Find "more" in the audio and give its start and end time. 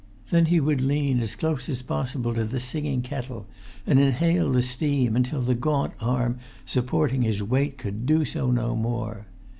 8.75-9.27